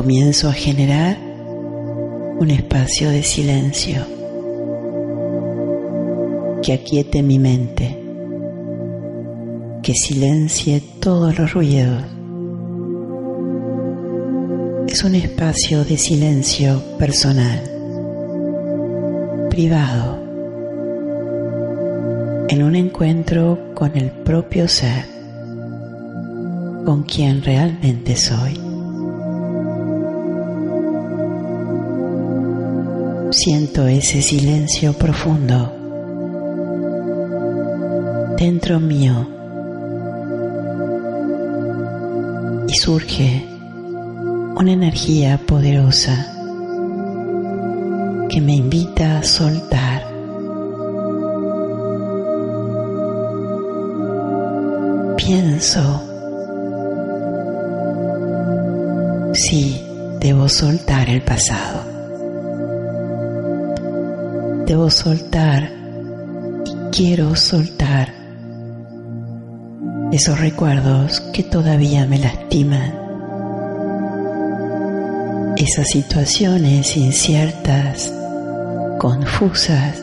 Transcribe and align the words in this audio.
Comienzo 0.00 0.48
a 0.48 0.52
generar 0.52 1.18
un 2.38 2.50
espacio 2.52 3.10
de 3.10 3.24
silencio 3.24 4.06
que 6.62 6.72
aquiete 6.72 7.20
mi 7.20 7.40
mente, 7.40 8.00
que 9.82 9.94
silencie 9.94 10.80
todos 11.00 11.36
los 11.36 11.52
ruidos. 11.52 12.04
Es 14.86 15.02
un 15.02 15.16
espacio 15.16 15.84
de 15.84 15.98
silencio 15.98 16.80
personal, 16.96 17.60
privado, 19.50 20.22
en 22.48 22.62
un 22.62 22.76
encuentro 22.76 23.74
con 23.74 23.96
el 23.96 24.12
propio 24.12 24.68
ser, 24.68 25.06
con 26.84 27.02
quien 27.02 27.42
realmente 27.42 28.14
soy. 28.14 28.67
Siento 33.30 33.86
ese 33.86 34.22
silencio 34.22 34.94
profundo 34.94 35.70
dentro 38.38 38.80
mío 38.80 39.28
y 42.66 42.74
surge 42.74 43.44
una 44.56 44.72
energía 44.72 45.38
poderosa 45.46 46.26
que 48.30 48.40
me 48.40 48.54
invita 48.54 49.18
a 49.18 49.22
soltar. 49.22 50.06
Pienso 55.18 56.02
si 59.34 59.84
debo 60.18 60.48
soltar 60.48 61.10
el 61.10 61.20
pasado 61.22 61.87
debo 64.68 64.90
soltar. 64.90 65.72
Y 66.66 66.90
quiero 66.94 67.34
soltar 67.34 68.12
esos 70.12 70.38
recuerdos 70.38 71.20
que 71.32 71.42
todavía 71.42 72.06
me 72.06 72.18
lastiman, 72.18 72.94
esas 75.56 75.88
situaciones 75.88 76.96
inciertas, 76.96 78.12
confusas, 78.98 80.02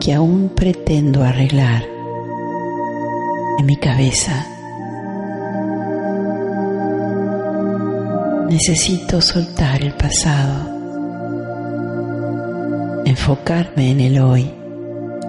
que 0.00 0.14
aún 0.14 0.50
pretendo 0.54 1.24
arreglar 1.24 1.84
en 3.58 3.66
mi 3.66 3.76
cabeza. 3.76 4.46
Necesito 8.48 9.20
soltar 9.20 9.82
el 9.82 9.94
pasado 9.94 10.71
enfocarme 13.04 13.90
en 13.90 14.00
el 14.00 14.20
hoy, 14.20 14.50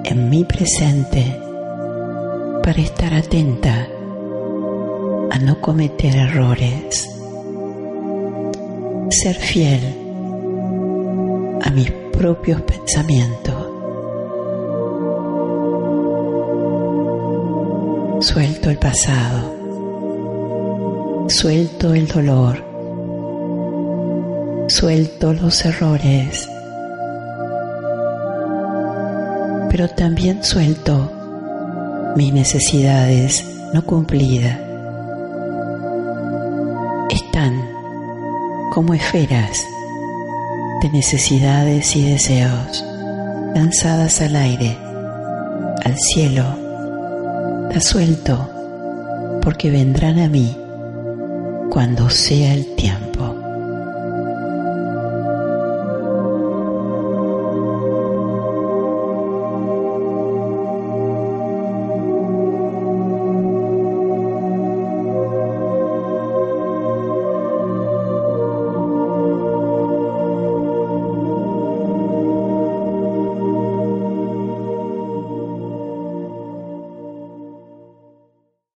en 0.03 0.29
mi 0.29 0.43
presente, 0.43 1.39
para 2.63 2.79
estar 2.81 3.13
atenta 3.13 3.87
a 5.31 5.39
no 5.39 5.59
cometer 5.59 6.15
errores, 6.15 7.09
ser 9.09 9.35
fiel 9.35 9.81
a 11.61 11.69
mis 11.71 11.91
propios 11.91 12.61
pensamientos. 12.61 13.55
Suelto 18.19 18.69
el 18.69 18.77
pasado, 18.77 19.53
suelto 21.27 21.93
el 21.93 22.07
dolor, 22.07 22.63
suelto 24.67 25.33
los 25.33 25.65
errores 25.65 26.47
pero 29.73 29.89
también 29.89 30.43
suelto 30.43 31.11
mis 32.15 32.31
necesidades 32.31 33.43
no 33.73 33.83
cumplidas. 33.83 34.59
Están 37.09 37.59
como 38.71 38.93
esferas 38.93 39.65
de 40.79 40.89
necesidades 40.91 41.95
y 41.95 42.03
deseos 42.07 42.85
lanzadas 43.55 44.21
al 44.21 44.35
aire, 44.35 44.77
al 45.83 45.97
cielo. 45.97 46.45
Las 47.73 47.85
suelto 47.85 48.47
porque 49.41 49.71
vendrán 49.71 50.19
a 50.19 50.29
mí 50.29 50.55
cuando 51.71 52.11
sea 52.11 52.53
el 52.53 52.75
tiempo. 52.75 53.22